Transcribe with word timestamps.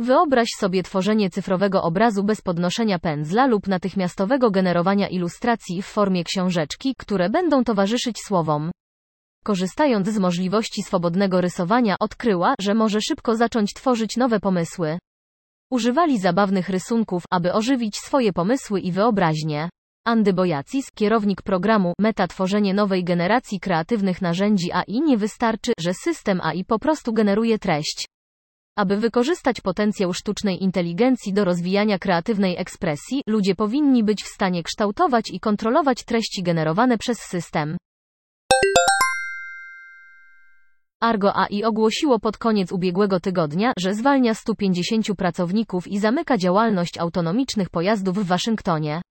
Wyobraź 0.00 0.48
sobie 0.58 0.82
tworzenie 0.82 1.30
cyfrowego 1.30 1.82
obrazu 1.82 2.24
bez 2.24 2.40
podnoszenia 2.40 2.98
pędzla 2.98 3.46
lub 3.46 3.68
natychmiastowego 3.68 4.50
generowania 4.50 5.08
ilustracji 5.08 5.82
w 5.82 5.86
formie 5.86 6.24
książeczki, 6.24 6.94
które 6.98 7.30
będą 7.30 7.64
towarzyszyć 7.64 8.16
słowom. 8.20 8.70
Korzystając 9.44 10.08
z 10.08 10.18
możliwości 10.18 10.82
swobodnego 10.82 11.40
rysowania, 11.40 11.96
odkryła, 12.00 12.54
że 12.60 12.74
może 12.74 13.00
szybko 13.00 13.36
zacząć 13.36 13.72
tworzyć 13.74 14.16
nowe 14.16 14.40
pomysły. 14.40 14.98
Używali 15.70 16.18
zabawnych 16.18 16.68
rysunków, 16.68 17.22
aby 17.30 17.52
ożywić 17.52 17.96
swoje 17.96 18.32
pomysły 18.32 18.80
i 18.80 18.92
wyobraźnię. 18.92 19.68
Andy 20.04 20.32
Bojacis, 20.32 20.90
kierownik 20.94 21.42
programu 21.42 21.92
Meta 22.00 22.26
tworzenie 22.26 22.74
nowej 22.74 23.04
generacji 23.04 23.60
kreatywnych 23.60 24.22
narzędzi 24.22 24.72
AI 24.72 25.00
nie 25.00 25.16
wystarczy, 25.16 25.72
że 25.80 25.94
system 25.94 26.40
AI 26.40 26.64
po 26.64 26.78
prostu 26.78 27.12
generuje 27.12 27.58
treść. 27.58 28.08
Aby 28.78 28.96
wykorzystać 28.96 29.60
potencjał 29.60 30.14
sztucznej 30.14 30.62
inteligencji 30.62 31.32
do 31.32 31.44
rozwijania 31.44 31.98
kreatywnej 31.98 32.56
ekspresji, 32.56 33.22
ludzie 33.26 33.54
powinni 33.54 34.04
być 34.04 34.22
w 34.22 34.28
stanie 34.28 34.62
kształtować 34.62 35.30
i 35.30 35.40
kontrolować 35.40 36.04
treści 36.04 36.42
generowane 36.42 36.98
przez 36.98 37.18
system. 37.18 37.76
Argo 41.00 41.36
AI 41.36 41.64
ogłosiło 41.64 42.18
pod 42.18 42.38
koniec 42.38 42.72
ubiegłego 42.72 43.20
tygodnia, 43.20 43.72
że 43.78 43.94
zwalnia 43.94 44.34
150 44.34 45.06
pracowników 45.16 45.88
i 45.88 45.98
zamyka 45.98 46.38
działalność 46.38 46.98
autonomicznych 46.98 47.70
pojazdów 47.70 48.18
w 48.18 48.26
Waszyngtonie. 48.26 49.02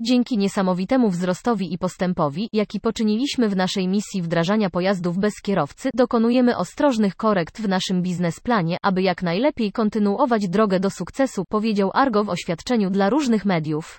Dzięki 0.00 0.38
niesamowitemu 0.38 1.10
wzrostowi 1.10 1.72
i 1.72 1.78
postępowi, 1.78 2.48
jaki 2.52 2.80
poczyniliśmy 2.80 3.48
w 3.48 3.56
naszej 3.56 3.88
misji 3.88 4.22
wdrażania 4.22 4.70
pojazdów 4.70 5.18
bez 5.18 5.34
kierowcy, 5.42 5.90
dokonujemy 5.94 6.56
ostrożnych 6.56 7.16
korekt 7.16 7.60
w 7.60 7.68
naszym 7.68 8.02
biznesplanie, 8.02 8.76
aby 8.82 9.02
jak 9.02 9.22
najlepiej 9.22 9.72
kontynuować 9.72 10.48
drogę 10.48 10.80
do 10.80 10.90
sukcesu, 10.90 11.44
powiedział 11.48 11.90
Argo 11.94 12.24
w 12.24 12.28
oświadczeniu 12.28 12.90
dla 12.90 13.10
różnych 13.10 13.44
mediów. 13.44 13.98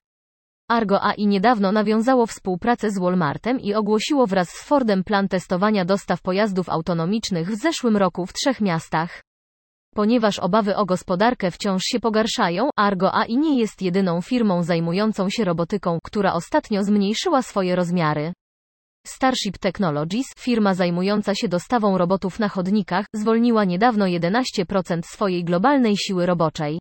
Argo 0.69 1.03
AI 1.03 1.27
niedawno 1.27 1.71
nawiązało 1.71 2.25
współpracę 2.25 2.91
z 2.91 2.99
Walmartem 2.99 3.59
i 3.59 3.73
ogłosiło 3.73 4.27
wraz 4.27 4.49
z 4.49 4.63
Fordem 4.63 5.03
plan 5.03 5.27
testowania 5.27 5.85
dostaw 5.85 6.21
pojazdów 6.21 6.69
autonomicznych 6.69 7.49
w 7.49 7.55
zeszłym 7.55 7.97
roku 7.97 8.25
w 8.25 8.33
trzech 8.33 8.61
miastach. 8.61 9.21
Ponieważ 9.95 10.39
obawy 10.39 10.75
o 10.75 10.85
gospodarkę 10.85 11.51
wciąż 11.51 11.83
się 11.83 11.99
pogarszają, 11.99 12.69
Argo 12.75 13.15
AI 13.15 13.37
nie 13.37 13.59
jest 13.59 13.81
jedyną 13.81 14.21
firmą 14.21 14.63
zajmującą 14.63 15.29
się 15.29 15.43
robotyką, 15.45 15.99
która 16.03 16.33
ostatnio 16.33 16.83
zmniejszyła 16.83 17.41
swoje 17.41 17.75
rozmiary. 17.75 18.33
Starship 19.07 19.57
Technologies, 19.57 20.25
firma 20.39 20.73
zajmująca 20.73 21.35
się 21.35 21.47
dostawą 21.47 21.97
robotów 21.97 22.39
na 22.39 22.49
chodnikach, 22.49 23.05
zwolniła 23.13 23.63
niedawno 23.63 24.05
11% 24.05 24.43
swojej 25.03 25.43
globalnej 25.43 25.97
siły 25.97 26.25
roboczej. 26.25 26.79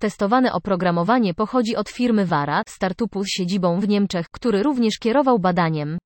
Testowane 0.00 0.52
oprogramowanie 0.52 1.34
pochodzi 1.34 1.76
od 1.76 1.88
firmy 1.88 2.26
Vara, 2.26 2.62
startupu 2.68 3.24
z 3.24 3.28
siedzibą 3.28 3.80
w 3.80 3.88
Niemczech, 3.88 4.26
który 4.30 4.62
również 4.62 4.98
kierował 4.98 5.38
badaniem. 5.38 5.98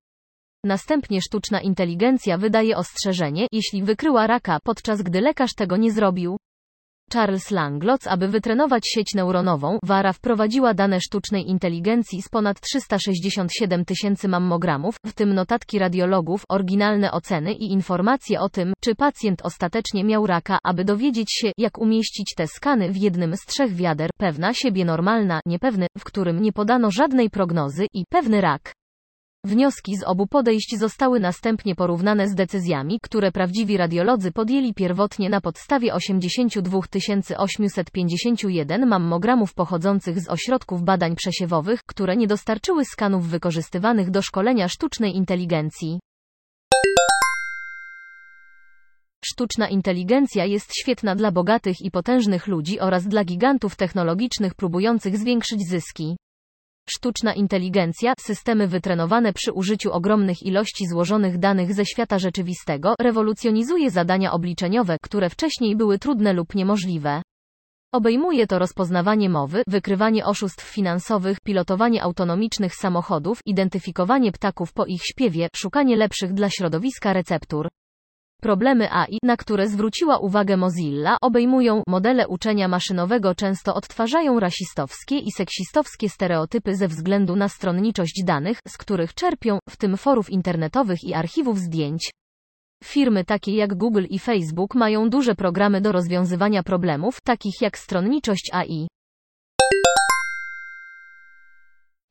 Następnie 0.66 1.20
sztuczna 1.20 1.60
inteligencja 1.60 2.38
wydaje 2.38 2.76
ostrzeżenie, 2.76 3.46
jeśli 3.52 3.82
wykryła 3.82 4.26
raka, 4.26 4.58
podczas 4.64 5.02
gdy 5.02 5.20
lekarz 5.20 5.54
tego 5.54 5.76
nie 5.76 5.92
zrobił. 5.92 6.36
Charles 7.12 7.50
Langlots, 7.50 8.06
aby 8.06 8.28
wytrenować 8.28 8.88
sieć 8.88 9.14
neuronową, 9.14 9.78
Vara 9.82 10.12
wprowadziła 10.12 10.74
dane 10.74 11.00
sztucznej 11.00 11.50
inteligencji 11.50 12.22
z 12.22 12.28
ponad 12.28 12.60
367 12.60 13.84
tysięcy 13.84 14.28
mammogramów, 14.28 14.96
w 15.06 15.12
tym 15.14 15.34
notatki 15.34 15.78
radiologów, 15.78 16.44
oryginalne 16.48 17.12
oceny 17.12 17.52
i 17.52 17.72
informacje 17.72 18.40
o 18.40 18.48
tym, 18.48 18.72
czy 18.80 18.94
pacjent 18.94 19.42
ostatecznie 19.42 20.04
miał 20.04 20.26
raka, 20.26 20.58
aby 20.64 20.84
dowiedzieć 20.84 21.32
się, 21.32 21.52
jak 21.58 21.78
umieścić 21.78 22.34
te 22.36 22.46
skany 22.46 22.92
w 22.92 22.96
jednym 22.96 23.36
z 23.36 23.40
trzech 23.46 23.74
wiader, 23.74 24.10
pewna 24.18 24.54
siebie 24.54 24.84
normalna, 24.84 25.40
niepewny, 25.46 25.86
w 25.98 26.04
którym 26.04 26.42
nie 26.42 26.52
podano 26.52 26.90
żadnej 26.90 27.30
prognozy, 27.30 27.86
i 27.94 28.04
pewny 28.10 28.40
rak. 28.40 28.75
Wnioski 29.46 29.96
z 29.96 30.02
obu 30.02 30.26
podejść 30.26 30.78
zostały 30.78 31.20
następnie 31.20 31.74
porównane 31.74 32.28
z 32.28 32.34
decyzjami, 32.34 33.00
które 33.02 33.32
prawdziwi 33.32 33.76
radiolodzy 33.76 34.32
podjęli 34.32 34.74
pierwotnie 34.74 35.30
na 35.30 35.40
podstawie 35.40 35.94
82 35.94 36.78
851 37.36 38.86
mammogramów 38.86 39.54
pochodzących 39.54 40.20
z 40.20 40.28
ośrodków 40.28 40.82
badań 40.82 41.16
przesiewowych, 41.16 41.80
które 41.86 42.16
nie 42.16 42.26
dostarczyły 42.26 42.84
skanów 42.84 43.28
wykorzystywanych 43.28 44.10
do 44.10 44.22
szkolenia 44.22 44.68
sztucznej 44.68 45.16
inteligencji. 45.16 46.00
Sztuczna 49.24 49.68
inteligencja 49.68 50.44
jest 50.44 50.74
świetna 50.74 51.14
dla 51.14 51.32
bogatych 51.32 51.80
i 51.80 51.90
potężnych 51.90 52.46
ludzi 52.46 52.80
oraz 52.80 53.08
dla 53.08 53.24
gigantów 53.24 53.76
technologicznych 53.76 54.54
próbujących 54.54 55.18
zwiększyć 55.18 55.68
zyski. 55.68 56.16
Sztuczna 56.90 57.34
inteligencja, 57.34 58.12
systemy 58.20 58.68
wytrenowane 58.68 59.32
przy 59.32 59.52
użyciu 59.52 59.92
ogromnych 59.92 60.42
ilości 60.42 60.86
złożonych 60.86 61.38
danych 61.38 61.74
ze 61.74 61.86
świata 61.86 62.18
rzeczywistego, 62.18 62.94
rewolucjonizuje 63.00 63.90
zadania 63.90 64.32
obliczeniowe, 64.32 64.96
które 65.02 65.30
wcześniej 65.30 65.76
były 65.76 65.98
trudne 65.98 66.32
lub 66.32 66.54
niemożliwe. 66.54 67.22
Obejmuje 67.92 68.46
to 68.46 68.58
rozpoznawanie 68.58 69.28
mowy, 69.28 69.62
wykrywanie 69.66 70.24
oszustw 70.24 70.64
finansowych, 70.64 71.40
pilotowanie 71.40 72.02
autonomicznych 72.02 72.74
samochodów, 72.74 73.40
identyfikowanie 73.46 74.32
ptaków 74.32 74.72
po 74.72 74.86
ich 74.86 75.02
śpiewie, 75.02 75.48
szukanie 75.56 75.96
lepszych 75.96 76.34
dla 76.34 76.50
środowiska 76.50 77.12
receptur. 77.12 77.68
Problemy 78.46 78.92
AI, 78.92 79.18
na 79.22 79.36
które 79.36 79.68
zwróciła 79.68 80.18
uwagę 80.18 80.56
Mozilla, 80.56 81.16
obejmują 81.22 81.82
modele 81.88 82.28
uczenia 82.28 82.68
maszynowego 82.68 83.34
często 83.34 83.74
odtwarzają 83.74 84.40
rasistowskie 84.40 85.18
i 85.18 85.32
seksistowskie 85.32 86.08
stereotypy 86.08 86.76
ze 86.76 86.88
względu 86.88 87.36
na 87.36 87.48
stronniczość 87.48 88.22
danych, 88.24 88.58
z 88.68 88.78
których 88.78 89.14
czerpią, 89.14 89.58
w 89.68 89.76
tym 89.76 89.96
forów 89.96 90.30
internetowych 90.30 91.04
i 91.04 91.14
archiwów 91.14 91.58
zdjęć. 91.58 92.10
Firmy 92.84 93.24
takie 93.24 93.56
jak 93.56 93.74
Google 93.74 94.04
i 94.10 94.18
Facebook 94.18 94.74
mają 94.74 95.10
duże 95.10 95.34
programy 95.34 95.80
do 95.80 95.92
rozwiązywania 95.92 96.62
problemów, 96.62 97.20
takich 97.20 97.60
jak 97.60 97.78
stronniczość 97.78 98.50
AI. 98.52 98.88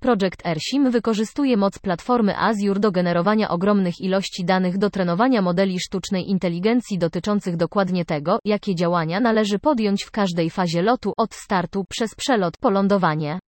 Project 0.06 0.46
Ersim 0.46 0.92
wykorzystuje 0.92 1.58
moc 1.58 1.80
platformy 1.80 2.38
Azure 2.38 2.80
do 2.80 2.92
generowania 2.92 3.50
ogromnych 3.50 4.02
ilości 4.02 4.46
danych 4.46 4.78
do 4.78 4.90
trenowania 4.90 5.42
modeli 5.42 5.80
sztucznej 5.80 6.30
inteligencji 6.30 6.98
dotyczących 6.98 7.58
dokładnie 7.58 8.06
tego, 8.06 8.40
jakie 8.46 8.76
działania 8.76 9.20
należy 9.20 9.60
podjąć 9.60 10.04
w 10.04 10.12
każdej 10.12 10.50
fazie 10.50 10.82
lotu, 10.82 11.14
od 11.18 11.36
startu, 11.36 11.86
przez 11.90 12.16
przelot, 12.16 12.58
po 12.58 12.70
lądowanie. 12.70 13.40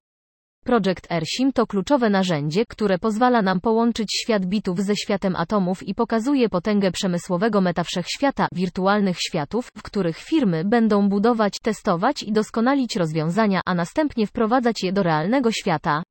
Project 0.66 1.12
Ersim 1.12 1.54
to 1.54 1.68
kluczowe 1.68 2.10
narzędzie, 2.10 2.66
które 2.66 2.98
pozwala 2.98 3.42
nam 3.42 3.62
połączyć 3.62 4.08
świat 4.24 4.46
bitów 4.46 4.80
ze 4.80 4.96
światem 4.96 5.36
atomów 5.36 5.88
i 5.88 5.96
pokazuje 5.96 6.50
potęgę 6.50 6.92
przemysłowego 6.92 7.62
metawszechświata, 7.62 8.48
wirtualnych 8.52 9.18
światów, 9.20 9.70
w 9.78 9.84
których 9.84 10.18
firmy 10.18 10.66
będą 10.66 11.10
budować, 11.10 11.54
testować 11.62 12.24
i 12.24 12.32
doskonalić 12.32 12.96
rozwiązania, 12.96 13.62
a 13.66 13.74
następnie 13.74 14.28
wprowadzać 14.28 14.84
je 14.84 14.94
do 14.94 15.04
realnego 15.04 15.52
świata. 15.52 16.04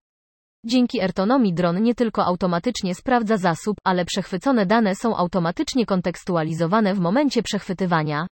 Dzięki 0.68 1.00
ertonomii 1.00 1.54
dron 1.54 1.82
nie 1.82 1.94
tylko 1.94 2.24
automatycznie 2.24 2.94
sprawdza 2.94 3.36
zasób, 3.36 3.76
ale 3.84 4.04
przechwycone 4.04 4.66
dane 4.66 4.94
są 4.94 5.16
automatycznie 5.16 5.86
kontekstualizowane 5.86 6.94
w 6.94 7.00
momencie 7.00 7.42
przechwytywania. 7.42 8.26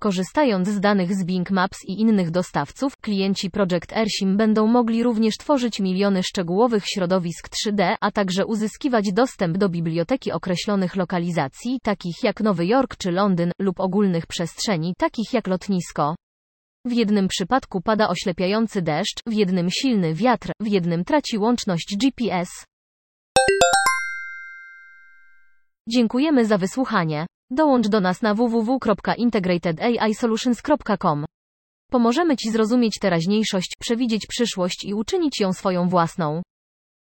Korzystając 0.00 0.68
z 0.68 0.80
danych 0.80 1.14
z 1.14 1.24
Bing 1.24 1.50
Maps 1.50 1.78
i 1.88 2.00
innych 2.00 2.30
dostawców, 2.30 2.96
klienci 2.96 3.50
Project 3.50 3.92
Ersim 3.92 4.36
będą 4.36 4.66
mogli 4.66 5.02
również 5.02 5.36
tworzyć 5.36 5.80
miliony 5.80 6.22
szczegółowych 6.22 6.84
środowisk 6.86 7.48
3D, 7.48 7.96
a 8.00 8.10
także 8.10 8.46
uzyskiwać 8.46 9.12
dostęp 9.12 9.58
do 9.58 9.68
biblioteki 9.68 10.32
określonych 10.32 10.96
lokalizacji, 10.96 11.78
takich 11.82 12.16
jak 12.22 12.40
Nowy 12.40 12.66
Jork 12.66 12.96
czy 12.96 13.10
Londyn, 13.10 13.52
lub 13.58 13.80
ogólnych 13.80 14.26
przestrzeni, 14.26 14.94
takich 14.98 15.32
jak 15.32 15.46
lotnisko. 15.46 16.14
W 16.86 16.92
jednym 16.92 17.28
przypadku 17.28 17.80
pada 17.80 18.08
oślepiający 18.08 18.82
deszcz, 18.82 19.20
w 19.26 19.32
jednym 19.32 19.70
silny 19.70 20.14
wiatr, 20.14 20.52
w 20.60 20.66
jednym 20.66 21.04
traci 21.04 21.38
łączność 21.38 21.96
GPS. 21.96 22.48
Dziękujemy 25.88 26.46
za 26.46 26.58
wysłuchanie. 26.58 27.26
Dołącz 27.50 27.88
do 27.88 28.00
nas 28.00 28.22
na 28.22 28.34
www.integratedAIsolutions.com. 28.34 31.24
Pomożemy 31.90 32.36
Ci 32.36 32.50
zrozumieć 32.50 32.98
teraźniejszość, 32.98 33.72
przewidzieć 33.80 34.26
przyszłość 34.26 34.84
i 34.84 34.94
uczynić 34.94 35.40
ją 35.40 35.52
swoją 35.52 35.88
własną. 35.88 36.42